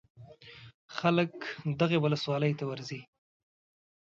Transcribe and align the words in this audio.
خلک 0.97 1.33
دغې 1.79 1.97
ولسوالۍ 2.03 2.51
ته 2.59 2.63
ورځي. 2.69 3.01